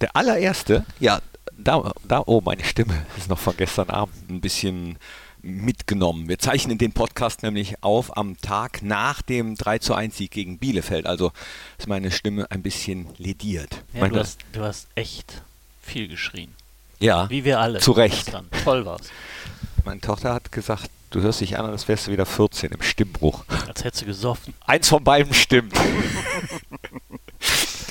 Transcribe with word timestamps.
Der 0.00 0.16
allererste, 0.16 0.86
ja, 0.98 1.20
da, 1.58 1.92
da, 2.04 2.22
oh, 2.26 2.40
meine 2.42 2.64
Stimme 2.64 3.04
ist 3.18 3.28
noch 3.28 3.38
von 3.38 3.54
gestern 3.56 3.90
Abend 3.90 4.30
ein 4.30 4.40
bisschen 4.40 4.98
mitgenommen. 5.42 6.28
Wir 6.28 6.38
zeichnen 6.38 6.78
den 6.78 6.92
Podcast 6.92 7.42
nämlich 7.42 7.82
auf 7.82 8.16
am 8.16 8.40
Tag 8.40 8.82
nach 8.82 9.22
dem 9.22 9.56
3 9.56 9.78
zu 9.78 9.94
1 9.94 10.16
Sieg 10.16 10.30
gegen 10.30 10.58
Bielefeld. 10.58 11.06
Also 11.06 11.32
ist 11.78 11.88
meine 11.88 12.10
Stimme 12.10 12.50
ein 12.50 12.62
bisschen 12.62 13.06
lediert. 13.18 13.82
Ja, 13.92 14.08
du, 14.08 14.18
hast, 14.18 14.40
du 14.52 14.62
hast 14.62 14.88
echt 14.94 15.42
viel 15.82 16.08
geschrien. 16.08 16.54
Ja. 16.98 17.28
Wie 17.30 17.44
wir 17.44 17.60
alle. 17.60 17.80
Zu 17.80 17.92
Recht. 17.92 18.26
Gestern. 18.26 18.48
Toll 18.64 18.84
war's. 18.84 19.08
Meine 19.84 20.00
Tochter 20.00 20.34
hat 20.34 20.52
gesagt, 20.52 20.90
du 21.10 21.22
hörst 21.22 21.40
dich 21.40 21.58
an, 21.58 21.66
als 21.66 21.88
wärst 21.88 22.06
du 22.06 22.12
wieder 22.12 22.26
14 22.26 22.72
im 22.72 22.82
Stimmbruch. 22.82 23.44
Als 23.66 23.84
hättest 23.84 24.02
du 24.02 24.06
gesoffen. 24.06 24.54
Eins 24.66 24.88
von 24.88 25.02
beiden 25.02 25.32
stimmt. 25.32 25.74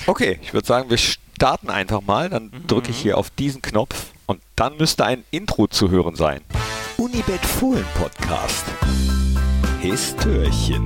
okay, 0.06 0.38
ich 0.42 0.54
würde 0.54 0.66
sagen, 0.66 0.88
wir 0.88 0.98
starten 1.40 1.70
einfach 1.70 2.02
mal. 2.02 2.28
Dann 2.28 2.50
mhm. 2.52 2.66
drücke 2.66 2.90
ich 2.90 2.98
hier 2.98 3.16
auf 3.16 3.30
diesen 3.30 3.62
Knopf 3.62 4.10
und 4.26 4.42
dann 4.56 4.76
müsste 4.76 5.06
ein 5.06 5.24
Intro 5.30 5.68
zu 5.68 5.88
hören 5.88 6.14
sein. 6.14 6.42
Unibet 6.98 7.40
Fohlen 7.40 7.86
Podcast. 7.94 8.66
Histörchen. 9.80 10.84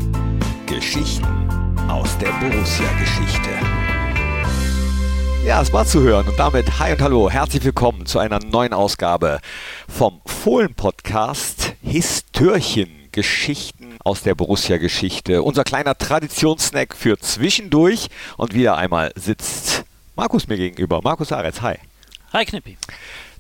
Geschichten 0.66 1.26
aus 1.88 2.16
der 2.18 2.28
Borussia-Geschichte. 2.28 3.50
Ja, 5.44 5.60
es 5.60 5.72
war 5.72 5.86
zu 5.86 6.00
hören 6.02 6.28
und 6.28 6.38
damit 6.38 6.78
hi 6.78 6.92
und 6.92 7.02
hallo, 7.02 7.28
herzlich 7.28 7.64
willkommen 7.64 8.06
zu 8.06 8.20
einer 8.20 8.38
neuen 8.38 8.72
Ausgabe 8.72 9.40
vom 9.88 10.20
Fohlen-Podcast 10.24 11.74
Histörchen, 11.82 13.08
Geschichten 13.10 13.96
aus 14.04 14.22
der 14.22 14.36
Borussia-Geschichte. 14.36 15.42
Unser 15.42 15.64
kleiner 15.64 15.98
Traditionssnack 15.98 16.94
für 16.94 17.18
zwischendurch 17.18 18.06
und 18.36 18.54
wieder 18.54 18.76
einmal 18.76 19.10
sitzt 19.16 19.73
Markus 20.16 20.46
mir 20.46 20.56
gegenüber. 20.56 21.00
Markus 21.02 21.32
Aretz, 21.32 21.60
hi. 21.60 21.74
Hi 22.32 22.44
Knippi. 22.44 22.78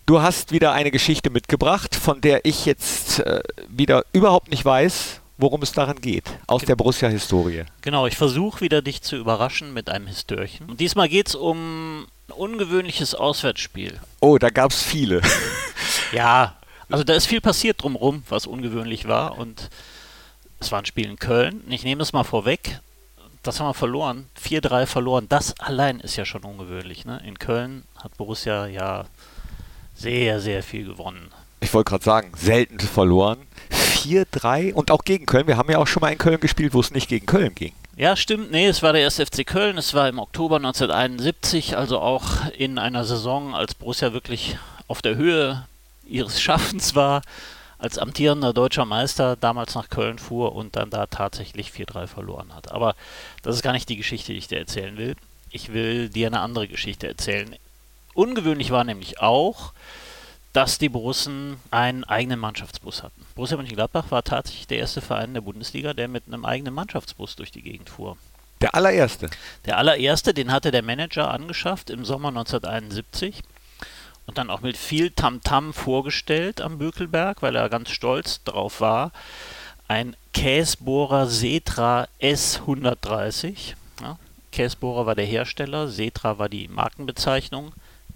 Du 0.06 0.20
hast 0.20 0.50
wieder 0.50 0.72
eine 0.72 0.90
Geschichte 0.90 1.30
mitgebracht, 1.30 1.94
von 1.94 2.20
der 2.20 2.44
ich 2.44 2.66
jetzt 2.66 3.20
äh, 3.20 3.40
wieder 3.68 4.04
überhaupt 4.12 4.50
nicht 4.50 4.64
weiß, 4.64 5.20
worum 5.38 5.62
es 5.62 5.70
daran 5.70 6.00
geht, 6.00 6.24
aus 6.48 6.62
Ge 6.62 6.66
der 6.66 6.76
Borussia-Historie. 6.76 7.64
Genau, 7.82 8.08
ich 8.08 8.16
versuche 8.16 8.60
wieder 8.60 8.82
dich 8.82 9.02
zu 9.02 9.14
überraschen 9.14 9.72
mit 9.72 9.88
einem 9.88 10.08
Histörchen. 10.08 10.68
Und 10.68 10.80
diesmal 10.80 11.08
geht 11.08 11.28
es 11.28 11.36
um 11.36 12.08
ein 12.28 12.32
ungewöhnliches 12.32 13.14
Auswärtsspiel. 13.14 14.00
Oh, 14.18 14.38
da 14.38 14.50
gab 14.50 14.72
es 14.72 14.82
viele. 14.82 15.22
ja, 16.12 16.56
also 16.90 17.04
da 17.04 17.14
ist 17.14 17.26
viel 17.26 17.40
passiert 17.40 17.84
drumherum, 17.84 18.24
was 18.28 18.48
ungewöhnlich 18.48 19.06
war. 19.06 19.38
Und 19.38 19.70
es 20.58 20.72
war 20.72 20.80
ein 20.80 20.86
Spiel 20.86 21.06
in 21.06 21.20
Köln. 21.20 21.62
Ich 21.68 21.84
nehme 21.84 22.02
es 22.02 22.12
mal 22.12 22.24
vorweg. 22.24 22.80
Das 23.44 23.60
haben 23.60 23.68
wir 23.68 23.74
verloren. 23.74 24.26
4-3 24.60 24.86
verloren. 24.86 25.26
Das 25.28 25.58
allein 25.60 26.00
ist 26.00 26.16
ja 26.16 26.24
schon 26.24 26.44
ungewöhnlich. 26.44 27.04
Ne? 27.04 27.20
In 27.24 27.38
Köln 27.38 27.84
hat 28.02 28.16
Borussia 28.16 28.66
ja 28.66 29.06
sehr, 29.94 30.40
sehr 30.40 30.62
viel 30.62 30.84
gewonnen. 30.84 31.30
Ich 31.60 31.72
wollte 31.72 31.90
gerade 31.90 32.04
sagen, 32.04 32.32
selten 32.36 32.78
verloren. 32.80 33.38
4-3 33.70 34.74
und 34.74 34.90
auch 34.90 35.02
gegen 35.04 35.26
Köln. 35.26 35.46
Wir 35.46 35.56
haben 35.56 35.70
ja 35.70 35.78
auch 35.78 35.86
schon 35.86 36.00
mal 36.00 36.12
in 36.12 36.18
Köln 36.18 36.40
gespielt, 36.40 36.74
wo 36.74 36.80
es 36.80 36.90
nicht 36.90 37.08
gegen 37.08 37.26
Köln 37.26 37.54
ging. 37.54 37.72
Ja, 37.96 38.16
stimmt. 38.16 38.50
Nee, 38.50 38.66
es 38.66 38.82
war 38.82 38.92
der 38.92 39.02
erste 39.02 39.24
FC 39.24 39.46
Köln. 39.46 39.78
Es 39.78 39.94
war 39.94 40.08
im 40.08 40.18
Oktober 40.18 40.56
1971, 40.56 41.76
also 41.76 42.00
auch 42.00 42.50
in 42.58 42.78
einer 42.78 43.04
Saison, 43.04 43.54
als 43.54 43.74
Borussia 43.74 44.12
wirklich 44.12 44.58
auf 44.88 45.00
der 45.00 45.16
Höhe 45.16 45.66
ihres 46.06 46.40
Schaffens 46.40 46.94
war, 46.94 47.22
als 47.78 47.98
amtierender 47.98 48.52
deutscher 48.52 48.84
Meister 48.84 49.36
damals 49.36 49.74
nach 49.74 49.88
Köln 49.88 50.18
fuhr 50.18 50.54
und 50.54 50.76
dann 50.76 50.90
da 50.90 51.06
tatsächlich 51.06 51.70
4-3 51.70 52.06
verloren 52.06 52.54
hat. 52.54 52.72
Aber 52.72 52.94
das 53.42 53.56
ist 53.56 53.62
gar 53.62 53.72
nicht 53.72 53.88
die 53.88 53.96
Geschichte, 53.96 54.32
die 54.32 54.38
ich 54.38 54.48
dir 54.48 54.58
erzählen 54.58 54.96
will. 54.96 55.16
Ich 55.50 55.72
will 55.72 56.08
dir 56.08 56.26
eine 56.26 56.40
andere 56.40 56.68
Geschichte 56.68 57.06
erzählen. 57.06 57.54
Ungewöhnlich 58.14 58.70
war 58.70 58.84
nämlich 58.84 59.20
auch, 59.20 59.72
dass 60.52 60.78
die 60.78 60.88
Borussen 60.88 61.56
einen 61.72 62.04
eigenen 62.04 62.38
Mannschaftsbus 62.38 63.02
hatten. 63.02 63.26
Borussia 63.34 63.56
Mönchengladbach 63.56 64.10
war 64.10 64.22
tatsächlich 64.22 64.68
der 64.68 64.78
erste 64.78 65.00
Verein 65.00 65.34
der 65.34 65.40
Bundesliga, 65.40 65.94
der 65.94 66.06
mit 66.06 66.24
einem 66.28 66.44
eigenen 66.44 66.72
Mannschaftsbus 66.74 67.34
durch 67.34 67.50
die 67.50 67.62
Gegend 67.62 67.90
fuhr. 67.90 68.16
Der 68.60 68.74
allererste? 68.76 69.30
Der 69.66 69.78
allererste, 69.78 70.32
den 70.32 70.52
hatte 70.52 70.70
der 70.70 70.82
Manager 70.82 71.30
angeschafft 71.30 71.90
im 71.90 72.04
Sommer 72.04 72.28
1971 72.28 73.42
und 74.26 74.38
dann 74.38 74.50
auch 74.50 74.60
mit 74.60 74.76
viel 74.76 75.10
Tamtam 75.10 75.70
-Tam 75.70 75.72
vorgestellt 75.72 76.60
am 76.60 76.78
Bökelberg, 76.78 77.42
weil 77.42 77.56
er 77.56 77.68
ganz 77.68 77.90
stolz 77.90 78.42
drauf 78.44 78.80
war. 78.80 79.12
Ein 79.88 80.16
Käsbohrer 80.32 81.26
Setra 81.26 82.08
S130. 82.20 83.74
Ja, 84.00 84.18
Käsbohrer 84.50 85.06
war 85.06 85.14
der 85.14 85.26
Hersteller, 85.26 85.88
Setra 85.88 86.38
war 86.38 86.48
die 86.48 86.68
Markenbezeichnung 86.68 87.72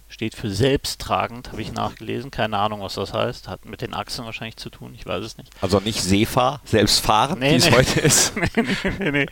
steht 0.09 0.35
für 0.35 0.51
selbsttragend, 0.51 1.53
habe 1.53 1.63
ich 1.63 1.73
nachgelesen. 1.73 2.31
Keine 2.31 2.59
Ahnung, 2.59 2.81
was 2.81 2.95
das 2.95 3.13
heißt. 3.13 3.49
Hat 3.49 3.65
mit 3.65 3.83
den 3.83 3.95
Achsen 3.95 4.25
wahrscheinlich 4.25 4.57
zu 4.57 4.71
tun, 4.71 4.95
ich 4.95 5.07
weiß 5.07 5.25
es 5.25 5.37
nicht. 5.37 5.51
Also 5.61 5.81
nicht 5.81 6.03
Seefahr, 6.03 6.61
selbstfahrend, 6.65 7.41
nee, 7.41 7.53
wie 7.53 7.57
es 7.57 7.71
heute 7.71 8.01
ist. 8.01 8.33
nee, 8.57 8.65
nee, 8.99 9.11
nee, 9.11 9.27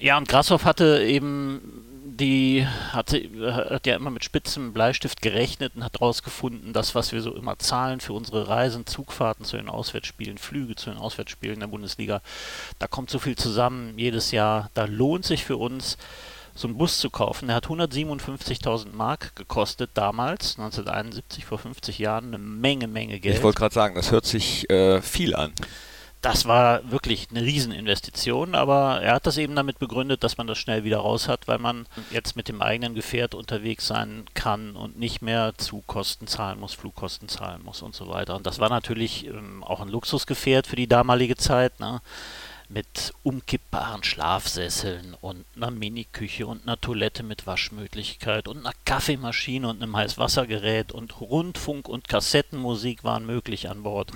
Ja, 0.00 0.18
und 0.18 0.28
Grashoff 0.28 0.64
hatte 0.64 1.02
eben 1.02 1.93
die 2.16 2.66
hatte, 2.92 3.22
hat 3.72 3.86
ja 3.86 3.96
immer 3.96 4.10
mit 4.10 4.24
spitzem 4.24 4.72
Bleistift 4.72 5.20
gerechnet 5.22 5.72
und 5.74 5.84
hat 5.84 6.00
herausgefunden, 6.00 6.72
das, 6.72 6.94
was 6.94 7.12
wir 7.12 7.20
so 7.20 7.34
immer 7.34 7.58
zahlen 7.58 8.00
für 8.00 8.12
unsere 8.12 8.48
Reisen, 8.48 8.86
Zugfahrten 8.86 9.44
zu 9.44 9.56
den 9.56 9.68
Auswärtsspielen, 9.68 10.38
Flüge 10.38 10.76
zu 10.76 10.90
den 10.90 10.98
Auswärtsspielen 10.98 11.60
der 11.60 11.66
Bundesliga, 11.66 12.22
da 12.78 12.86
kommt 12.86 13.10
so 13.10 13.18
viel 13.18 13.36
zusammen 13.36 13.98
jedes 13.98 14.30
Jahr, 14.30 14.70
da 14.74 14.84
lohnt 14.84 15.24
sich 15.24 15.44
für 15.44 15.56
uns 15.56 15.98
so 16.54 16.68
einen 16.68 16.78
Bus 16.78 17.00
zu 17.00 17.10
kaufen. 17.10 17.48
Der 17.48 17.56
hat 17.56 17.66
157.000 17.66 18.92
Mark 18.92 19.34
gekostet 19.34 19.90
damals, 19.94 20.56
1971, 20.58 21.44
vor 21.44 21.58
50 21.58 21.98
Jahren, 21.98 22.28
eine 22.28 22.38
Menge, 22.38 22.86
Menge 22.86 23.18
Geld. 23.18 23.36
Ich 23.36 23.42
wollte 23.42 23.58
gerade 23.58 23.74
sagen, 23.74 23.96
das 23.96 24.12
hört 24.12 24.24
sich 24.24 24.70
äh, 24.70 25.02
viel 25.02 25.34
an. 25.34 25.52
Das 26.24 26.46
war 26.46 26.90
wirklich 26.90 27.28
eine 27.30 27.42
Rieseninvestition, 27.42 28.54
aber 28.54 29.02
er 29.02 29.12
hat 29.16 29.26
das 29.26 29.36
eben 29.36 29.54
damit 29.54 29.78
begründet, 29.78 30.24
dass 30.24 30.38
man 30.38 30.46
das 30.46 30.56
schnell 30.56 30.82
wieder 30.82 31.00
raus 31.00 31.28
hat, 31.28 31.46
weil 31.48 31.58
man 31.58 31.84
jetzt 32.10 32.34
mit 32.34 32.48
dem 32.48 32.62
eigenen 32.62 32.94
Gefährt 32.94 33.34
unterwegs 33.34 33.86
sein 33.86 34.24
kann 34.32 34.74
und 34.74 34.98
nicht 34.98 35.20
mehr 35.20 35.52
Zugkosten 35.58 36.26
zahlen 36.26 36.58
muss, 36.58 36.72
Flugkosten 36.72 37.28
zahlen 37.28 37.62
muss 37.62 37.82
und 37.82 37.94
so 37.94 38.08
weiter. 38.08 38.36
Und 38.36 38.46
das 38.46 38.58
war 38.58 38.70
natürlich 38.70 39.26
ähm, 39.26 39.62
auch 39.62 39.80
ein 39.80 39.90
Luxusgefährt 39.90 40.66
für 40.66 40.76
die 40.76 40.86
damalige 40.86 41.36
Zeit. 41.36 41.78
Ne? 41.78 42.00
mit 42.70 43.12
umkippbaren 43.22 44.02
Schlafsesseln 44.02 45.14
und 45.20 45.44
einer 45.54 45.70
Miniküche 45.70 46.46
und 46.46 46.62
einer 46.62 46.80
Toilette 46.80 47.22
mit 47.22 47.46
Waschmöglichkeit 47.46 48.48
und 48.48 48.58
einer 48.58 48.72
Kaffeemaschine 48.86 49.68
und 49.68 49.82
einem 49.82 49.94
Heißwassergerät 49.94 50.90
und 50.90 51.20
Rundfunk 51.20 51.88
und 51.88 52.08
Kassettenmusik 52.08 53.04
waren 53.04 53.26
möglich 53.26 53.68
an 53.68 53.82
Bord. 53.82 54.10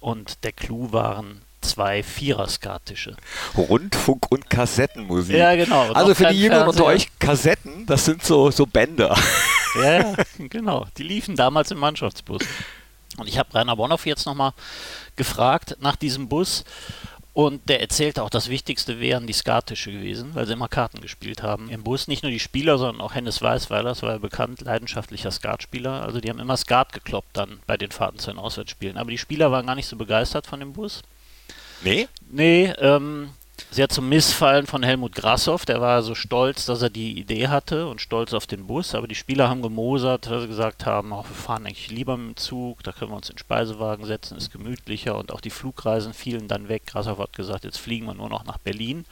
Und 0.00 0.44
der 0.44 0.52
Clou 0.52 0.92
waren 0.92 1.42
zwei 1.60 2.02
Vierer-Skattische. 2.02 3.16
Rundfunk 3.56 4.30
und 4.30 4.48
Kassettenmusik. 4.48 5.36
Ja, 5.36 5.54
genau. 5.54 5.92
Also 5.92 6.14
für 6.14 6.26
die 6.26 6.40
Jüngeren 6.40 6.68
unter 6.68 6.84
euch, 6.84 7.08
Kassetten, 7.18 7.86
das 7.86 8.04
sind 8.04 8.24
so, 8.24 8.50
so 8.50 8.66
Bänder. 8.66 9.16
Ja, 9.76 9.98
ja, 9.98 10.14
genau. 10.48 10.86
Die 10.96 11.02
liefen 11.02 11.36
damals 11.36 11.70
im 11.70 11.78
Mannschaftsbus. 11.78 12.42
Und 13.18 13.28
ich 13.28 13.38
habe 13.38 13.54
Rainer 13.54 13.76
Bonhoff 13.76 14.06
jetzt 14.06 14.24
nochmal 14.26 14.52
gefragt 15.16 15.76
nach 15.80 15.96
diesem 15.96 16.28
Bus 16.28 16.64
und 17.32 17.68
der 17.68 17.80
erzählte 17.80 18.22
auch, 18.22 18.30
das 18.30 18.48
Wichtigste 18.48 18.98
wären 18.98 19.26
die 19.26 19.32
Skatische 19.32 19.92
gewesen, 19.92 20.34
weil 20.34 20.46
sie 20.46 20.52
immer 20.52 20.68
Karten 20.68 21.00
gespielt 21.00 21.42
haben. 21.42 21.68
Im 21.70 21.84
Bus 21.84 22.08
nicht 22.08 22.22
nur 22.22 22.32
die 22.32 22.40
Spieler, 22.40 22.76
sondern 22.76 23.00
auch 23.00 23.14
Hennes 23.14 23.40
Weißweiler, 23.40 23.90
das 23.90 24.02
war 24.02 24.12
ja 24.12 24.18
bekannt, 24.18 24.62
leidenschaftlicher 24.62 25.30
Skatspieler. 25.30 26.02
Also 26.02 26.20
die 26.20 26.28
haben 26.28 26.40
immer 26.40 26.56
Skat 26.56 26.92
gekloppt 26.92 27.30
dann 27.34 27.60
bei 27.66 27.76
den 27.76 27.92
Fahrten 27.92 28.18
zu 28.18 28.30
den 28.30 28.38
Auswärtsspielen. 28.38 28.96
Aber 28.96 29.10
die 29.10 29.18
Spieler 29.18 29.52
waren 29.52 29.66
gar 29.66 29.76
nicht 29.76 29.86
so 29.86 29.96
begeistert 29.96 30.46
von 30.46 30.58
dem 30.58 30.72
Bus. 30.72 31.02
Nee? 31.82 32.08
Nee, 32.28 32.74
ähm, 32.78 33.30
sehr 33.70 33.88
zum 33.88 34.08
Missfallen 34.08 34.66
von 34.66 34.82
Helmut 34.82 35.14
Grassoff. 35.14 35.64
Der 35.64 35.80
war 35.80 36.02
so 36.02 36.14
stolz, 36.14 36.66
dass 36.66 36.82
er 36.82 36.90
die 36.90 37.18
Idee 37.18 37.48
hatte 37.48 37.88
und 37.88 38.00
stolz 38.00 38.32
auf 38.32 38.46
den 38.46 38.66
Bus. 38.66 38.94
Aber 38.94 39.08
die 39.08 39.14
Spieler 39.14 39.48
haben 39.48 39.62
gemosert, 39.62 40.30
weil 40.30 40.40
sie 40.40 40.48
gesagt 40.48 40.86
haben, 40.86 41.12
auch 41.12 41.28
wir 41.28 41.34
fahren 41.34 41.66
eigentlich 41.66 41.90
lieber 41.90 42.16
mit 42.16 42.28
dem 42.28 42.36
Zug, 42.36 42.82
da 42.82 42.92
können 42.92 43.10
wir 43.10 43.16
uns 43.16 43.28
in 43.28 43.36
den 43.36 43.40
Speisewagen 43.40 44.04
setzen, 44.04 44.36
ist 44.36 44.52
gemütlicher. 44.52 45.16
Und 45.16 45.32
auch 45.32 45.40
die 45.40 45.50
Flugreisen 45.50 46.14
fielen 46.14 46.48
dann 46.48 46.68
weg. 46.68 46.86
Grassoff 46.86 47.18
hat 47.18 47.32
gesagt, 47.32 47.64
jetzt 47.64 47.78
fliegen 47.78 48.06
wir 48.06 48.14
nur 48.14 48.28
noch 48.28 48.44
nach 48.44 48.58
Berlin. 48.58 49.04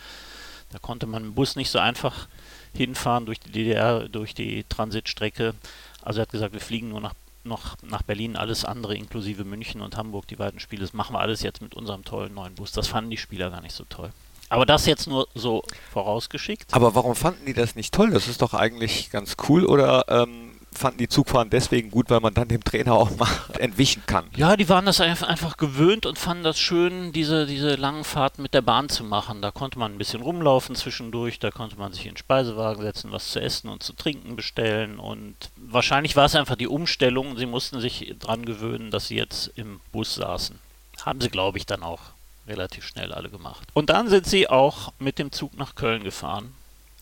Da 0.73 0.79
konnte 0.79 1.07
man 1.07 1.23
dem 1.23 1.35
Bus 1.35 1.57
nicht 1.57 1.71
so 1.71 1.79
einfach 1.79 2.29
hinfahren 2.75 3.27
durch 3.27 3.41
die 3.41 3.51
DDR, 3.51 4.09
durch 4.09 4.35
die 4.35 4.65
Transitstrecke. 4.69 5.55
Also 6.03 6.21
er 6.21 6.23
hat 6.23 6.33
gesagt, 6.33 6.53
wir 6.53 6.61
fliegen 6.61 6.91
nur 6.91 7.01
nach 7.01 7.15
noch 7.45 7.77
nach 7.83 8.03
Berlin, 8.03 8.37
alles 8.37 8.65
andere 8.65 8.95
inklusive 8.95 9.45
München 9.45 9.81
und 9.81 9.97
Hamburg, 9.97 10.27
die 10.29 10.37
beiden 10.37 10.61
Spiele, 10.61 10.83
das 10.83 10.93
machen 10.93 11.15
wir 11.15 11.21
alles 11.21 11.43
jetzt 11.43 11.63
mit 11.63 11.75
unserem 11.75 12.05
tollen 12.05 12.35
neuen 12.35 12.55
Bus. 12.55 12.73
Das 12.73 12.89
fanden 12.89 13.11
die 13.11 13.17
Spieler 13.17 13.51
gar 13.51 13.63
nicht 13.63 13.75
so 13.75 13.85
toll. 13.89 14.11
Aber 14.49 14.67
das 14.67 14.87
jetzt 14.87 15.07
nur 15.07 15.29
so 15.35 15.63
vorausgeschickt. 15.93 16.73
Aber 16.73 16.95
warum 16.95 17.15
fanden 17.15 17.47
die 17.47 17.55
das 17.55 17.75
nicht 17.75 17.93
toll? 17.93 18.11
Das 18.11 18.29
ist 18.29 18.43
doch 18.43 18.55
eigentlich 18.55 19.11
ganz 19.11 19.37
cool. 19.49 19.65
Oder 19.65 20.05
ähm, 20.09 20.53
fanden 20.79 20.99
die 20.99 21.09
Zugfahren 21.09 21.51
deswegen 21.51 21.91
gut, 21.91 22.09
weil 22.09 22.21
man 22.21 22.33
dann 22.33 22.49
dem 22.49 22.65
Trainer 22.65 22.95
auch 22.95 23.15
mal 23.17 23.29
entwischen 23.59 24.05
kann. 24.07 24.27
Ja, 24.37 24.57
die 24.57 24.69
waren 24.69 24.87
das 24.87 25.01
einfach 25.01 25.57
gewöhnt 25.57 26.07
und 26.07 26.19
fanden 26.19 26.45
das 26.45 26.59
schön, 26.59 27.13
diese, 27.13 27.47
diese 27.47 27.75
langen 27.75 28.05
Fahrten 28.05 28.43
mit 28.43 28.55
der 28.55 28.63
Bahn 28.63 28.89
zu 28.89 29.05
machen. 29.05 29.43
Da 29.43 29.51
konnte 29.51 29.79
man 29.79 29.93
ein 29.93 29.99
bisschen 29.99 30.23
rumlaufen 30.23 30.75
zwischendurch, 30.77 31.39
da 31.39 31.51
konnte 31.51 31.77
man 31.77 31.93
sich 31.93 32.07
in 32.07 32.13
den 32.13 32.17
Speisewagen 32.17 32.83
setzen, 32.83 33.13
was 33.13 33.31
zu 33.33 33.41
essen 33.41 33.69
und 33.69 33.83
zu 33.83 33.93
trinken 33.93 34.37
bestellen. 34.37 34.99
Und 34.99 35.37
wahrscheinlich 35.57 36.17
war 36.17 36.27
es 36.27 36.35
einfach 36.35 36.57
die 36.57 36.69
Umstellung. 36.69 37.37
Sie 37.37 37.47
mussten 37.47 37.81
sich 37.81 38.15
dran 38.19 38.47
gewöhnen, 38.47 38.91
dass 38.91 39.09
sie 39.09 39.17
jetzt 39.17 39.49
im 39.57 39.81
Bus 39.93 40.15
saßen. 40.15 40.59
Haben 41.05 41.21
sie, 41.21 41.29
glaube 41.29 41.59
ich, 41.59 41.67
dann 41.67 41.83
auch 41.83 42.01
relativ 42.49 42.85
schnell 42.85 43.13
alle 43.13 43.31
gemacht. 43.31 43.67
Und 43.75 43.91
dann 43.91 44.09
sind 44.09 44.27
sie 44.27 44.49
auch 44.49 44.93
mit 44.99 45.19
dem 45.19 45.33
Zug 45.33 45.57
nach 45.57 45.75
Köln 45.75 46.03
gefahren 46.03 46.53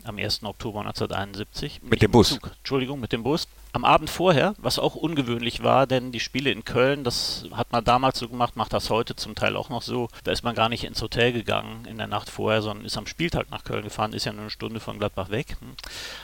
am 0.06 0.19
1. 0.19 0.44
Oktober 0.44 0.81
1971. 0.81 1.81
Mit 1.82 2.02
dem 2.02 2.10
Bus? 2.10 2.31
Zug, 2.31 2.50
Entschuldigung, 2.58 3.00
mit 3.00 3.12
dem 3.12 3.22
Bus. 3.22 3.48
Am 3.72 3.84
Abend 3.84 4.08
vorher, 4.08 4.54
was 4.56 4.78
auch 4.78 4.94
ungewöhnlich 4.94 5.62
war, 5.62 5.87
denn 5.87 6.10
die 6.10 6.20
Spiele 6.20 6.50
in 6.50 6.64
Köln, 6.64 7.04
das 7.04 7.44
hat 7.52 7.72
man 7.72 7.84
damals 7.84 8.19
so 8.19 8.28
gemacht, 8.28 8.56
macht 8.56 8.72
das 8.72 8.88
heute 8.88 9.16
zum 9.16 9.34
Teil 9.34 9.54
auch 9.54 9.69
noch 9.69 9.82
so. 9.82 10.08
Da 10.25 10.32
ist 10.32 10.44
man 10.44 10.54
gar 10.54 10.70
nicht 10.70 10.84
ins 10.84 11.02
Hotel 11.02 11.32
gegangen 11.32 11.84
in 11.84 11.99
der 11.99 12.06
Nacht 12.06 12.31
vorher, 12.31 12.62
sondern 12.62 12.87
ist 12.87 12.96
am 12.96 13.06
Spieltag 13.06 13.50
nach 13.50 13.64
Köln 13.64 13.82
gefahren, 13.82 14.14
ist 14.14 14.25
ja 14.25 14.32
nur 14.32 14.42
eine 14.42 14.50
Stunde 14.50 14.81
von 14.81 14.99
Gladbach 14.99 15.31
weg. 15.31 15.56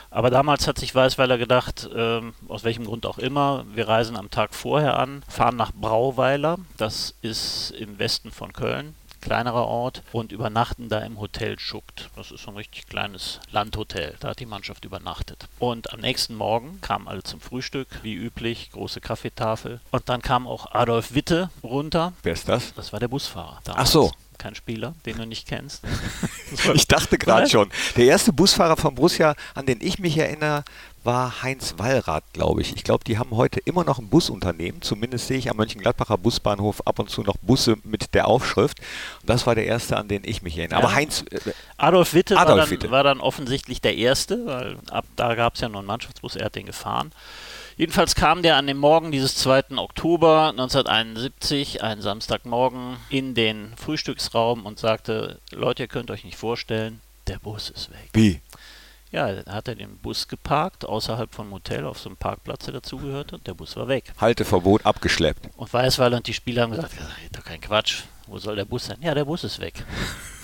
Aber 0.09 0.31
damals 0.31 0.67
hat 0.67 0.79
sich 0.79 0.95
Weißweiler 0.95 1.37
gedacht, 1.37 1.87
ähm, 1.95 2.33
aus 2.47 2.63
welchem 2.63 2.85
Grund 2.85 3.05
auch 3.05 3.19
immer, 3.19 3.65
wir 3.73 3.87
reisen 3.87 4.17
am 4.17 4.31
Tag 4.31 4.55
vorher 4.55 4.97
an, 4.97 5.21
fahren 5.27 5.57
nach 5.57 5.73
Brauweiler, 5.73 6.57
das 6.77 7.13
ist 7.21 7.71
im 7.71 7.99
Westen 7.99 8.31
von 8.31 8.51
Köln, 8.53 8.95
kleinerer 9.23 9.65
Ort 9.65 10.03
und 10.11 10.31
übernachten 10.31 10.89
da 10.89 10.99
im 10.99 11.19
Hotel 11.19 11.57
Schuckt. 11.57 12.09
Das 12.15 12.31
ist 12.31 12.43
so 12.43 12.51
ein 12.51 12.57
richtig 12.57 12.87
kleines 12.87 13.39
Landhotel. 13.51 14.15
Da 14.19 14.29
hat 14.29 14.39
die 14.39 14.45
Mannschaft 14.45 14.83
übernachtet. 14.83 15.47
Und 15.59 15.93
am 15.93 16.01
nächsten 16.01 16.35
Morgen 16.35 16.81
kamen 16.81 17.07
alle 17.07 17.23
zum 17.23 17.39
Frühstück, 17.39 17.87
wie 18.03 18.13
üblich, 18.13 18.71
große 18.71 18.99
Kaffeetafel. 18.99 19.79
Und 19.91 20.09
dann 20.09 20.21
kam 20.21 20.45
auch 20.45 20.71
Adolf 20.73 21.13
Witte 21.13 21.49
runter. 21.63 22.11
Wer 22.21 22.33
ist 22.33 22.49
das? 22.49 22.73
Das 22.73 22.91
war 22.91 22.99
der 22.99 23.07
Busfahrer. 23.07 23.59
Damals. 23.63 23.87
Ach 23.87 23.91
so. 23.91 24.11
Kein 24.43 24.55
Spieler, 24.55 24.93
den 25.05 25.15
du 25.15 25.25
nicht 25.25 25.47
kennst. 25.47 25.83
ich 26.73 26.85
dachte 26.85 27.17
gerade 27.17 27.49
schon. 27.49 27.69
Der 27.95 28.03
erste 28.03 28.33
Busfahrer 28.33 28.75
von 28.75 28.93
Borussia, 28.93 29.35
an 29.55 29.65
den 29.65 29.79
ich 29.79 29.99
mich 29.99 30.17
erinnere, 30.17 30.65
war 31.05 31.43
Heinz 31.43 31.75
Wallrath, 31.77 32.25
glaube 32.33 32.59
ich. 32.59 32.75
Ich 32.75 32.83
glaube, 32.83 33.05
die 33.05 33.17
haben 33.17 33.31
heute 33.31 33.61
immer 33.61 33.85
noch 33.85 33.99
ein 33.99 34.09
Busunternehmen. 34.09 34.81
Zumindest 34.81 35.27
sehe 35.27 35.37
ich 35.37 35.49
am 35.49 35.55
Mönchengladbacher 35.55 36.17
Busbahnhof 36.17 36.85
ab 36.85 36.99
und 36.99 37.09
zu 37.09 37.21
noch 37.21 37.37
Busse 37.37 37.77
mit 37.85 38.13
der 38.13 38.27
Aufschrift. 38.27 38.81
Und 39.21 39.29
das 39.29 39.47
war 39.47 39.55
der 39.55 39.65
erste, 39.65 39.95
an 39.95 40.09
den 40.09 40.23
ich 40.25 40.41
mich 40.41 40.57
erinnere. 40.57 40.81
Ja. 40.81 40.85
Aber 40.85 40.93
Heinz. 40.93 41.23
Äh, 41.31 41.53
Adolf 41.77 42.13
Witte, 42.13 42.35
Adolf 42.35 42.49
war, 42.49 42.57
dann, 42.57 42.69
Witte. 42.69 42.91
war 42.91 43.03
dann 43.05 43.21
offensichtlich 43.21 43.79
der 43.79 43.95
erste, 43.95 44.45
weil 44.45 44.77
ab 44.91 45.05
da 45.15 45.35
gab 45.35 45.55
es 45.55 45.61
ja 45.61 45.69
nur 45.69 45.79
einen 45.79 45.87
Mannschaftsbus, 45.87 46.35
er 46.35 46.47
hat 46.47 46.55
den 46.55 46.65
gefahren. 46.65 47.13
Jedenfalls 47.75 48.15
kam 48.15 48.43
der 48.43 48.57
an 48.57 48.67
dem 48.67 48.77
Morgen 48.77 49.11
dieses 49.11 49.35
2. 49.35 49.77
Oktober 49.77 50.49
1971, 50.49 51.81
ein 51.83 52.01
Samstagmorgen, 52.01 52.97
in 53.09 53.33
den 53.33 53.73
Frühstücksraum 53.77 54.65
und 54.65 54.77
sagte: 54.77 55.39
Leute, 55.51 55.83
ihr 55.83 55.87
könnt 55.87 56.11
euch 56.11 56.23
nicht 56.23 56.37
vorstellen, 56.37 57.01
der 57.27 57.39
Bus 57.39 57.69
ist 57.69 57.89
weg. 57.91 58.09
Wie? 58.13 58.41
Ja, 59.11 59.31
da 59.31 59.53
hat 59.53 59.67
er 59.67 59.75
den 59.75 59.97
Bus 59.97 60.27
geparkt, 60.27 60.85
außerhalb 60.85 61.33
vom 61.33 61.51
Hotel, 61.51 61.85
auf 61.85 61.99
so 61.99 62.09
einem 62.09 62.17
Parkplatz, 62.17 62.65
der 62.65 62.73
dazugehörte, 62.75 63.35
und 63.35 63.45
der 63.45 63.53
Bus 63.53 63.75
war 63.75 63.87
weg. 63.87 64.11
Halteverbot 64.19 64.85
abgeschleppt. 64.85 65.49
Und 65.55 65.71
Weißweiler 65.71 66.17
und 66.17 66.27
die 66.27 66.33
Spieler 66.33 66.63
haben 66.63 66.71
gesagt, 66.71 66.93
doch 67.31 67.43
kein 67.43 67.61
Quatsch, 67.61 68.03
wo 68.27 68.39
soll 68.39 68.55
der 68.55 68.65
Bus 68.65 68.85
sein? 68.85 68.97
Ja, 69.01 69.13
der 69.13 69.25
Bus 69.25 69.43
ist 69.43 69.59
weg. 69.59 69.85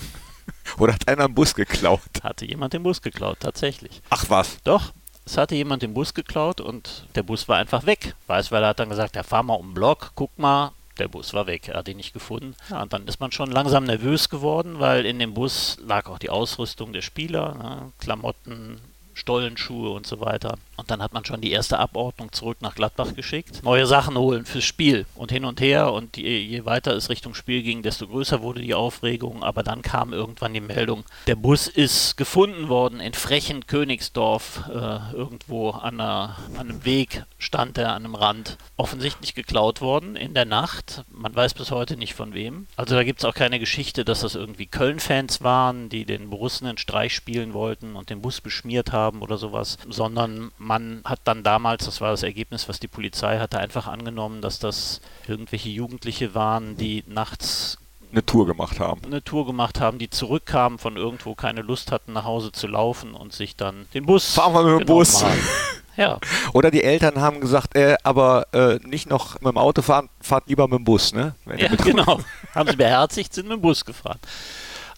Oder 0.78 0.94
hat 0.94 1.08
einer 1.08 1.24
einen 1.24 1.34
Bus 1.34 1.54
geklaut? 1.54 2.00
Hatte 2.22 2.46
jemand 2.46 2.72
den 2.72 2.84
Bus 2.84 3.02
geklaut, 3.02 3.38
tatsächlich. 3.40 4.02
Ach 4.08 4.24
was? 4.28 4.58
Doch, 4.62 4.92
es 5.30 5.36
hatte 5.36 5.54
jemand 5.54 5.82
den 5.82 5.94
Bus 5.94 6.12
geklaut 6.12 6.60
und 6.60 7.04
der 7.14 7.22
Bus 7.22 7.46
war 7.46 7.56
einfach 7.56 7.86
weg. 7.86 8.16
Weißweiler 8.26 8.68
hat 8.68 8.80
dann 8.80 8.88
gesagt, 8.88 9.14
ja, 9.14 9.22
fahr 9.22 9.44
mal 9.44 9.54
um 9.54 9.68
den 9.68 9.74
Block, 9.74 10.10
guck 10.16 10.36
mal, 10.40 10.72
der 10.98 11.06
Bus 11.06 11.32
war 11.34 11.46
weg, 11.46 11.68
er 11.68 11.78
hat 11.78 11.88
ihn 11.88 11.98
nicht 11.98 12.12
gefunden. 12.12 12.56
Ja, 12.68 12.82
und 12.82 12.92
dann 12.92 13.06
ist 13.06 13.20
man 13.20 13.30
schon 13.30 13.52
langsam 13.52 13.84
nervös 13.84 14.28
geworden, 14.28 14.80
weil 14.80 15.06
in 15.06 15.20
dem 15.20 15.34
Bus 15.34 15.78
lag 15.86 16.08
auch 16.08 16.18
die 16.18 16.30
Ausrüstung 16.30 16.92
der 16.92 17.02
Spieler, 17.02 17.54
ne, 17.54 17.92
Klamotten, 18.00 18.80
Stollenschuhe 19.14 19.90
und 19.90 20.04
so 20.04 20.18
weiter. 20.18 20.58
Und 20.80 20.90
dann 20.90 21.02
hat 21.02 21.12
man 21.12 21.26
schon 21.26 21.42
die 21.42 21.52
erste 21.52 21.78
Abordnung 21.78 22.32
zurück 22.32 22.58
nach 22.60 22.74
Gladbach 22.74 23.14
geschickt. 23.14 23.62
Neue 23.62 23.86
Sachen 23.86 24.16
holen 24.16 24.46
fürs 24.46 24.64
Spiel 24.64 25.04
und 25.14 25.30
hin 25.30 25.44
und 25.44 25.60
her. 25.60 25.92
Und 25.92 26.16
je, 26.16 26.38
je 26.38 26.64
weiter 26.64 26.92
es 26.92 27.10
Richtung 27.10 27.34
Spiel 27.34 27.62
ging, 27.62 27.82
desto 27.82 28.08
größer 28.08 28.40
wurde 28.40 28.62
die 28.62 28.72
Aufregung. 28.72 29.42
Aber 29.42 29.62
dann 29.62 29.82
kam 29.82 30.14
irgendwann 30.14 30.54
die 30.54 30.62
Meldung, 30.62 31.04
der 31.26 31.36
Bus 31.36 31.68
ist 31.68 32.16
gefunden 32.16 32.70
worden 32.70 32.98
in 32.98 33.12
Frechen, 33.12 33.66
Königsdorf. 33.66 34.62
Äh, 34.68 35.14
irgendwo 35.14 35.70
an, 35.70 36.00
einer, 36.00 36.36
an 36.54 36.70
einem 36.70 36.84
Weg 36.86 37.24
stand 37.36 37.76
er, 37.76 37.90
an 37.90 38.06
einem 38.06 38.14
Rand. 38.14 38.56
Offensichtlich 38.78 39.34
geklaut 39.34 39.82
worden 39.82 40.16
in 40.16 40.32
der 40.32 40.46
Nacht. 40.46 41.04
Man 41.10 41.34
weiß 41.34 41.52
bis 41.52 41.70
heute 41.70 41.98
nicht 41.98 42.14
von 42.14 42.32
wem. 42.32 42.66
Also 42.76 42.94
da 42.94 43.04
gibt 43.04 43.18
es 43.18 43.26
auch 43.26 43.34
keine 43.34 43.58
Geschichte, 43.58 44.06
dass 44.06 44.20
das 44.20 44.34
irgendwie 44.34 44.66
Köln-Fans 44.66 45.42
waren, 45.42 45.90
die 45.90 46.06
den 46.06 46.30
Borussen 46.30 46.66
einen 46.66 46.78
Streich 46.78 47.14
spielen 47.14 47.52
wollten 47.52 47.96
und 47.96 48.08
den 48.08 48.22
Bus 48.22 48.40
beschmiert 48.40 48.92
haben 48.92 49.20
oder 49.20 49.36
sowas. 49.36 49.76
Sondern 49.86 50.52
man 50.70 51.02
hat 51.04 51.18
dann 51.24 51.42
damals, 51.42 51.86
das 51.86 52.00
war 52.00 52.12
das 52.12 52.22
Ergebnis, 52.22 52.68
was 52.68 52.78
die 52.78 52.86
Polizei 52.86 53.40
hatte, 53.40 53.58
einfach 53.58 53.88
angenommen, 53.88 54.40
dass 54.40 54.60
das 54.60 55.00
irgendwelche 55.26 55.68
Jugendliche 55.68 56.36
waren, 56.36 56.76
die 56.76 57.02
nachts 57.08 57.78
eine 58.12 58.24
Tour 58.24 58.46
gemacht 58.46 58.78
haben. 58.78 59.00
Eine 59.04 59.24
Tour 59.24 59.46
gemacht 59.46 59.80
haben, 59.80 59.98
die 59.98 60.10
zurückkamen 60.10 60.78
von 60.78 60.96
irgendwo, 60.96 61.34
keine 61.34 61.62
Lust 61.62 61.90
hatten, 61.90 62.12
nach 62.12 62.22
Hause 62.24 62.52
zu 62.52 62.68
laufen 62.68 63.14
und 63.14 63.32
sich 63.32 63.56
dann 63.56 63.86
den 63.94 64.06
Bus. 64.06 64.32
Fahren 64.32 64.54
wir 64.54 64.62
mit 64.62 64.82
dem 64.82 64.86
Bus. 64.86 65.24
ja. 65.96 66.20
Oder 66.52 66.70
die 66.70 66.84
Eltern 66.84 67.20
haben 67.20 67.40
gesagt, 67.40 67.74
äh, 67.74 67.96
aber 68.04 68.46
äh, 68.52 68.78
nicht 68.86 69.10
noch 69.10 69.40
mit 69.40 69.52
dem 69.52 69.58
Auto 69.58 69.82
fahren, 69.82 70.08
fahrt 70.20 70.48
lieber 70.48 70.68
mit 70.68 70.78
dem 70.78 70.84
Bus, 70.84 71.12
ne? 71.12 71.34
ja, 71.56 71.66
genau. 71.74 72.20
haben 72.54 72.70
sie 72.70 72.76
beherzigt, 72.76 73.34
sind 73.34 73.48
mit 73.48 73.58
dem 73.58 73.62
Bus 73.62 73.84
gefahren. 73.84 74.20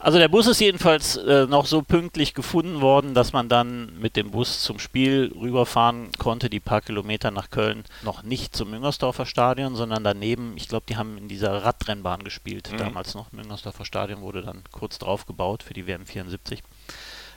Also 0.03 0.19
der 0.19 0.27
Bus 0.27 0.49
ist 0.49 0.61
jedenfalls 0.61 1.17
äh, 1.17 1.47
noch 1.47 1.65
so 1.65 1.81
pünktlich 1.81 2.35
gefunden 2.35 2.81
worden, 2.81 3.15
dass 3.15 3.33
man 3.33 3.49
dann 3.49 3.97
mit 4.01 4.17
dem 4.17 4.33
Bus 4.33 4.61
zum 4.61 4.81
Spiel 4.81 5.33
rüberfahren 5.41 6.11
konnte, 6.19 6.51
die 6.51 6.59
paar 6.59 6.81
Kilometer 6.81 7.31
nach 7.31 7.51
Köln, 7.51 7.85
noch 8.03 8.25
nicht 8.25 8.57
zum 8.57 8.71
Müngersdorfer 8.71 9.27
Stadion, 9.27 9.77
sondern 9.77 10.03
daneben, 10.03 10.55
ich 10.57 10.67
glaube, 10.67 10.87
die 10.89 10.97
haben 10.97 11.19
in 11.19 11.29
dieser 11.29 11.63
Radrennbahn 11.63 12.25
gespielt, 12.25 12.73
mhm. 12.73 12.79
damals 12.79 13.15
noch. 13.15 13.31
Müngersdorfer 13.31 13.85
Stadion 13.85 14.23
wurde 14.23 14.43
dann 14.43 14.65
kurz 14.73 14.99
drauf 14.99 15.25
gebaut 15.25 15.63
für 15.63 15.73
die 15.73 15.87
WM 15.87 16.05
74. 16.05 16.65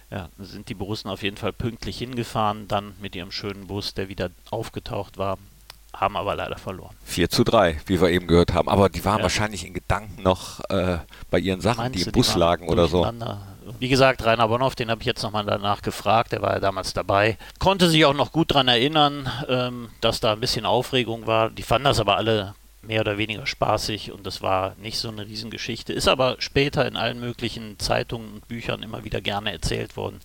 Ja, 0.09 0.29
sind 0.39 0.67
die 0.67 0.73
Borussen 0.73 1.12
auf 1.12 1.21
jeden 1.21 1.38
Fall 1.38 1.53
pünktlich 1.53 2.00
hingefahren, 2.00 2.67
dann 2.67 2.95
mit 3.00 3.15
ihrem 3.15 3.31
schönen 3.31 3.67
Bus, 3.67 3.94
der 3.94 4.09
wieder 4.09 4.31
aufgetaucht 4.50 5.19
war, 5.19 5.38
haben 5.95 6.18
aber 6.18 6.36
leider 6.36 6.57
verloren. 6.57 6.95
4 7.06 7.30
zu 7.30 7.44
3, 7.44 7.80
wie 7.86 8.01
wir 8.01 8.09
eben 8.09 8.27
gehört 8.27 8.53
haben. 8.53 8.69
Aber 8.69 8.89
die 8.89 9.03
waren 9.06 9.18
ja. 9.18 9.24
wahrscheinlich 9.24 9.65
in 9.65 9.74
Gedanken 9.74 10.24
noch 10.24 10.62
äh, 10.69 10.97
bei 11.30 11.39
ihren 11.39 11.62
Sachen, 11.62 11.83
Meinst 11.83 12.00
die 12.00 12.03
im 12.03 12.12
Bus 12.12 12.33
die 12.33 12.39
lagen 12.39 12.68
oder 12.68 12.88
so. 12.88 13.06
Wie 13.80 13.89
gesagt, 13.89 14.24
Rainer 14.24 14.47
Bonhoff, 14.47 14.75
den 14.75 14.92
habe 14.92 15.01
ich 15.01 15.07
jetzt 15.07 15.24
nochmal 15.24 15.45
danach 15.45 15.81
gefragt, 15.81 16.31
der 16.31 16.42
war 16.42 16.53
ja 16.53 16.59
damals 16.59 16.94
dabei. 16.94 17.38
Konnte 17.57 17.89
sich 17.89 18.06
auch 18.06 18.13
noch 18.13 18.31
gut 18.31 18.51
daran 18.51 18.68
erinnern, 18.68 19.30
ähm, 19.50 19.89
dass 20.01 20.19
da 20.19 20.33
ein 20.33 20.39
bisschen 20.39 20.65
Aufregung 20.65 21.25
war. 21.25 21.50
Die 21.50 21.63
fanden 21.63 21.86
das 21.86 22.00
aber 22.00 22.15
alle 22.15 22.53
mehr 22.84 23.01
oder 23.01 23.17
weniger 23.17 23.48
spaßig 23.48 24.12
und 24.12 24.27
das 24.27 24.43
war 24.43 24.75
nicht 24.77 25.00
so 25.00 25.10
eine 25.10 25.25
Riesengeschichte. 25.25 25.93
Ist 25.93 26.08
aber 26.08 26.36
später 26.39 26.88
in 26.88 26.96
allen 26.96 27.19
möglichen 27.19 27.79
Zeitungen 27.79 28.34
und 28.34 28.48
Büchern 28.48 28.84
immer 28.84 29.03
wieder 29.03 29.22
gerne 29.22 29.51
erzählt 29.51 29.98
worden 29.98 30.19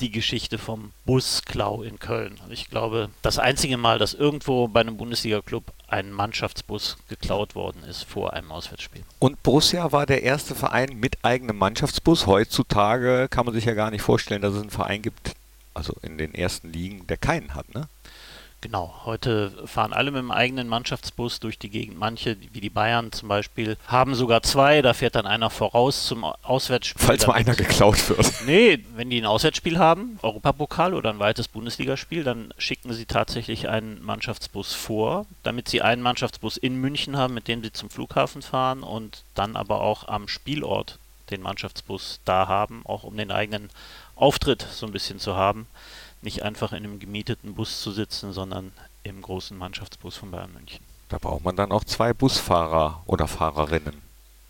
die 0.00 0.10
Geschichte 0.10 0.58
vom 0.58 0.92
Busklau 1.04 1.82
in 1.82 1.98
Köln. 1.98 2.38
Ich 2.50 2.70
glaube, 2.70 3.10
das 3.22 3.38
einzige 3.38 3.76
Mal, 3.76 3.98
dass 3.98 4.14
irgendwo 4.14 4.68
bei 4.68 4.80
einem 4.80 4.96
Bundesliga-Club 4.96 5.64
ein 5.88 6.12
Mannschaftsbus 6.12 6.98
geklaut 7.08 7.54
worden 7.54 7.82
ist 7.84 8.04
vor 8.04 8.32
einem 8.34 8.52
Auswärtsspiel. 8.52 9.02
Und 9.18 9.42
Borussia 9.42 9.90
war 9.92 10.06
der 10.06 10.22
erste 10.22 10.54
Verein 10.54 11.00
mit 11.00 11.24
eigenem 11.24 11.56
Mannschaftsbus. 11.58 12.26
Heutzutage 12.26 13.28
kann 13.30 13.46
man 13.46 13.54
sich 13.54 13.64
ja 13.64 13.74
gar 13.74 13.90
nicht 13.90 14.02
vorstellen, 14.02 14.42
dass 14.42 14.54
es 14.54 14.60
einen 14.60 14.70
Verein 14.70 15.02
gibt, 15.02 15.34
also 15.74 15.94
in 16.02 16.18
den 16.18 16.34
ersten 16.34 16.72
Ligen, 16.72 17.06
der 17.06 17.16
keinen 17.16 17.54
hat, 17.54 17.74
ne? 17.74 17.88
Genau, 18.60 18.92
heute 19.04 19.52
fahren 19.66 19.92
alle 19.92 20.10
mit 20.10 20.18
dem 20.18 20.32
eigenen 20.32 20.66
Mannschaftsbus 20.66 21.38
durch 21.38 21.60
die 21.60 21.70
Gegend. 21.70 21.96
Manche, 21.96 22.36
wie 22.52 22.60
die 22.60 22.70
Bayern 22.70 23.12
zum 23.12 23.28
Beispiel, 23.28 23.76
haben 23.86 24.16
sogar 24.16 24.42
zwei. 24.42 24.82
Da 24.82 24.94
fährt 24.94 25.14
dann 25.14 25.26
einer 25.26 25.48
voraus 25.48 26.06
zum 26.06 26.24
Auswärtsspiel. 26.24 27.06
Falls 27.06 27.26
mal 27.28 27.34
einer 27.34 27.54
geklaut 27.54 28.08
wird. 28.08 28.18
Nee, 28.46 28.84
wenn 28.96 29.10
die 29.10 29.20
ein 29.20 29.26
Auswärtsspiel 29.26 29.78
haben, 29.78 30.18
Europapokal 30.22 30.94
oder 30.94 31.10
ein 31.10 31.18
weites 31.18 31.48
Bundesligaspiel, 31.48 32.24
dann 32.24 32.52
schicken 32.56 32.92
sie 32.92 33.04
tatsächlich 33.04 33.68
einen 33.68 34.02
Mannschaftsbus 34.02 34.74
vor, 34.74 35.26
damit 35.42 35.68
sie 35.68 35.82
einen 35.82 36.02
Mannschaftsbus 36.02 36.56
in 36.56 36.76
München 36.76 37.16
haben, 37.16 37.34
mit 37.34 37.46
dem 37.46 37.62
sie 37.62 37.72
zum 37.72 37.90
Flughafen 37.90 38.42
fahren 38.42 38.82
und 38.82 39.22
dann 39.34 39.54
aber 39.54 39.82
auch 39.82 40.08
am 40.08 40.28
Spielort 40.28 40.98
den 41.30 41.42
Mannschaftsbus 41.42 42.20
da 42.24 42.48
haben, 42.48 42.82
auch 42.84 43.04
um 43.04 43.16
den 43.16 43.30
eigenen 43.30 43.70
Auftritt 44.16 44.66
so 44.70 44.86
ein 44.86 44.92
bisschen 44.92 45.18
zu 45.18 45.36
haben 45.36 45.66
nicht 46.22 46.42
einfach 46.42 46.72
in 46.72 46.78
einem 46.78 46.98
gemieteten 46.98 47.54
Bus 47.54 47.80
zu 47.80 47.92
sitzen, 47.92 48.32
sondern 48.32 48.72
im 49.02 49.22
großen 49.22 49.56
Mannschaftsbus 49.56 50.16
von 50.16 50.30
Bayern 50.30 50.52
München. 50.52 50.84
Da 51.08 51.18
braucht 51.18 51.44
man 51.44 51.56
dann 51.56 51.72
auch 51.72 51.84
zwei 51.84 52.12
Busfahrer 52.12 53.02
oder 53.06 53.26
Fahrerinnen. 53.28 54.02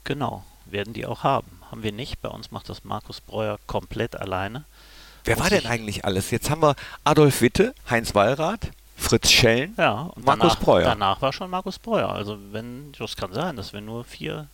Genau, 0.04 0.44
werden 0.66 0.92
die 0.92 1.06
auch 1.06 1.22
haben. 1.22 1.60
Haben 1.70 1.82
wir 1.82 1.92
nicht. 1.92 2.20
Bei 2.22 2.28
uns 2.28 2.50
macht 2.50 2.68
das 2.68 2.84
Markus 2.84 3.20
Breuer 3.20 3.58
komplett 3.66 4.16
alleine. 4.16 4.64
Wer 5.24 5.38
war 5.38 5.50
denn 5.50 5.66
eigentlich 5.66 6.04
alles? 6.04 6.30
Jetzt 6.30 6.48
haben 6.50 6.62
wir 6.62 6.74
Adolf 7.04 7.42
Witte, 7.42 7.74
Heinz 7.90 8.14
Wallrath, 8.14 8.70
Fritz 8.96 9.30
Schellen, 9.30 9.74
Ja, 9.76 10.10
Markus 10.16 10.24
danach, 10.24 10.60
Breuer. 10.60 10.84
Danach 10.84 11.22
war 11.22 11.32
schon 11.32 11.50
Markus 11.50 11.78
Breuer. 11.78 12.08
Also 12.08 12.38
wenn, 12.50 12.92
das 12.98 13.16
kann 13.16 13.32
sein, 13.32 13.56
dass 13.56 13.72
wir 13.72 13.80
nur 13.80 14.04
vier, 14.04 14.48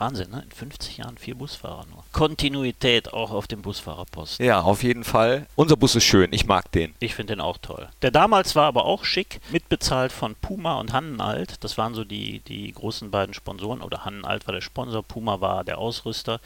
Wahnsinn, 0.00 0.30
ne? 0.30 0.42
In 0.42 0.50
50 0.50 0.96
Jahren 0.96 1.18
vier 1.18 1.34
Busfahrer 1.34 1.84
nur. 1.90 2.04
Kontinuität 2.12 3.12
auch 3.12 3.30
auf 3.30 3.46
dem 3.46 3.62
Busfahrerposten. 3.62 4.44
Ja, 4.44 4.62
auf 4.62 4.82
jeden 4.82 5.04
Fall. 5.04 5.46
Unser 5.56 5.76
Bus 5.76 5.94
ist 5.94 6.04
schön, 6.04 6.32
ich 6.32 6.46
mag 6.46 6.72
den. 6.72 6.94
Ich 7.00 7.14
finde 7.14 7.34
den 7.34 7.40
auch 7.40 7.58
toll. 7.58 7.88
Der 8.02 8.10
damals 8.10 8.56
war 8.56 8.66
aber 8.66 8.86
auch 8.86 9.04
schick, 9.04 9.40
mitbezahlt 9.50 10.10
von 10.10 10.34
Puma 10.36 10.80
und 10.80 10.92
Hannenalt. 10.92 11.62
Das 11.62 11.76
waren 11.76 11.94
so 11.94 12.04
die, 12.04 12.40
die 12.40 12.72
großen 12.72 13.10
beiden 13.10 13.34
Sponsoren. 13.34 13.82
Oder 13.82 14.04
Hannenalt 14.04 14.46
war 14.46 14.54
der 14.54 14.62
Sponsor, 14.62 15.02
Puma 15.02 15.40
war 15.40 15.64
der 15.64 15.78
Ausrüster. 15.78 16.40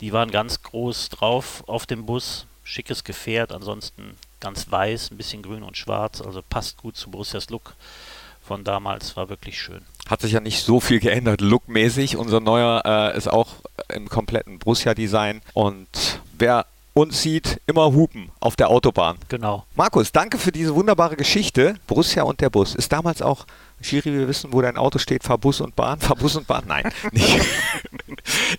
Die 0.00 0.12
waren 0.12 0.30
ganz 0.30 0.62
groß 0.62 1.08
drauf 1.08 1.64
auf 1.66 1.86
dem 1.86 2.04
Bus. 2.04 2.46
Schickes 2.62 3.02
Gefährt, 3.02 3.50
ansonsten 3.50 4.18
ganz 4.40 4.70
weiß, 4.70 5.10
ein 5.10 5.16
bisschen 5.16 5.42
grün 5.42 5.62
und 5.62 5.78
schwarz. 5.78 6.20
Also 6.20 6.42
passt 6.46 6.76
gut 6.76 6.98
zu 6.98 7.10
Borussias 7.10 7.48
Look 7.48 7.74
von 8.48 8.64
damals. 8.64 9.16
War 9.16 9.28
wirklich 9.28 9.60
schön. 9.60 9.82
Hat 10.08 10.22
sich 10.22 10.32
ja 10.32 10.40
nicht 10.40 10.64
so 10.64 10.80
viel 10.80 11.00
geändert, 11.00 11.40
lookmäßig. 11.40 12.16
Unser 12.16 12.40
neuer 12.40 12.82
äh, 12.84 13.16
ist 13.16 13.28
auch 13.28 13.48
im 13.94 14.08
kompletten 14.08 14.58
Borussia-Design. 14.58 15.42
Und 15.52 16.20
wer 16.36 16.66
uns 16.94 17.22
sieht, 17.22 17.60
immer 17.66 17.92
hupen 17.92 18.30
auf 18.40 18.56
der 18.56 18.70
Autobahn. 18.70 19.18
Genau. 19.28 19.64
Markus, 19.76 20.10
danke 20.10 20.38
für 20.38 20.50
diese 20.50 20.74
wunderbare 20.74 21.16
Geschichte. 21.16 21.74
Borussia 21.86 22.22
und 22.22 22.40
der 22.40 22.50
Bus. 22.50 22.74
Ist 22.74 22.90
damals 22.90 23.22
auch, 23.22 23.46
Schiri, 23.80 24.12
wir 24.12 24.28
wissen, 24.28 24.52
wo 24.52 24.60
dein 24.60 24.76
Auto 24.76 24.98
steht, 24.98 25.24
fahr 25.24 25.38
Bus 25.38 25.60
und 25.60 25.76
Bahn, 25.76 26.00
fahr 26.00 26.16
Bus 26.16 26.36
und 26.36 26.46
Bahn? 26.46 26.64
Nein, 26.66 26.90
nicht. 27.12 27.40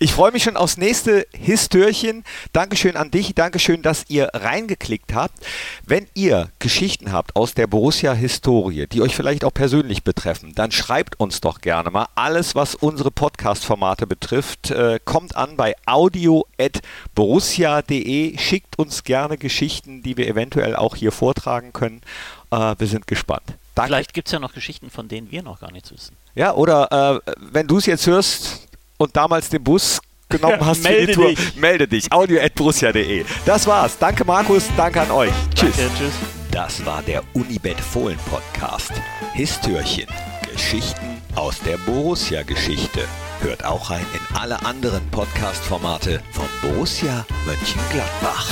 Ich 0.00 0.12
freue 0.12 0.32
mich 0.32 0.42
schon 0.42 0.56
aufs 0.56 0.76
nächste 0.76 1.26
Histörchen. 1.32 2.24
Dankeschön 2.52 2.96
an 2.96 3.10
dich, 3.10 3.34
Dankeschön, 3.34 3.82
dass 3.82 4.04
ihr 4.08 4.30
reingeklickt 4.32 5.14
habt. 5.14 5.34
Wenn 5.84 6.06
ihr 6.14 6.48
Geschichten 6.58 7.12
habt 7.12 7.36
aus 7.36 7.54
der 7.54 7.66
Borussia-Historie, 7.66 8.86
die 8.86 9.02
euch 9.02 9.14
vielleicht 9.14 9.44
auch 9.44 9.54
persönlich 9.54 10.02
betreffen, 10.02 10.54
dann 10.54 10.72
schreibt 10.72 11.20
uns 11.20 11.40
doch 11.40 11.60
gerne 11.60 11.90
mal. 11.90 12.08
Alles, 12.14 12.54
was 12.54 12.74
unsere 12.74 13.10
Podcast-Formate 13.10 14.06
betrifft, 14.06 14.70
äh, 14.70 14.98
kommt 15.04 15.36
an 15.36 15.56
bei 15.56 15.74
audio.borussia.de. 15.86 18.38
Schickt 18.38 18.78
uns 18.78 19.04
gerne 19.04 19.38
Geschichten, 19.38 20.02
die 20.02 20.16
wir 20.16 20.28
eventuell 20.28 20.76
auch 20.76 20.96
hier 20.96 21.12
vortragen 21.12 21.72
können. 21.72 22.00
Äh, 22.50 22.74
wir 22.78 22.86
sind 22.86 23.06
gespannt. 23.06 23.54
Danke. 23.80 23.88
Vielleicht 23.94 24.14
gibt 24.14 24.28
es 24.28 24.32
ja 24.32 24.38
noch 24.38 24.52
Geschichten, 24.54 24.90
von 24.90 25.08
denen 25.08 25.30
wir 25.30 25.42
noch 25.42 25.60
gar 25.60 25.72
nichts 25.72 25.90
wissen. 25.92 26.16
Ja, 26.34 26.54
oder 26.54 27.20
äh, 27.26 27.32
wenn 27.52 27.66
du 27.66 27.78
es 27.78 27.86
jetzt 27.86 28.06
hörst 28.06 28.66
und 28.98 29.16
damals 29.16 29.48
den 29.48 29.62
Bus 29.64 30.00
genommen 30.28 30.58
hast 30.64 30.86
für 30.86 30.88
die 30.88 30.94
melde 30.94 31.12
Tour, 31.12 31.28
dich. 31.28 31.56
melde 31.56 31.88
dich. 31.88 32.12
audio.borussia.de. 32.12 33.24
Das 33.44 33.66
war's. 33.66 33.98
Danke 33.98 34.24
Markus, 34.24 34.68
danke 34.76 35.00
an 35.00 35.10
euch. 35.10 35.32
Tschüss. 35.54 35.76
Danke, 35.76 35.92
tschüss. 35.98 36.12
Das 36.50 36.84
war 36.84 37.02
der 37.02 37.22
Unibet 37.34 37.80
Fohlen 37.80 38.18
Podcast. 38.28 38.92
Histörchen. 39.34 40.06
Geschichten 40.52 41.22
aus 41.36 41.60
der 41.60 41.76
Borussia-Geschichte. 41.78 43.06
Hört 43.40 43.64
auch 43.64 43.88
rein 43.90 44.04
in 44.12 44.36
alle 44.36 44.62
anderen 44.64 45.08
Podcast-Formate 45.10 46.20
von 46.32 46.46
Borussia 46.60 47.24
Mönchengladbach. 47.46 48.50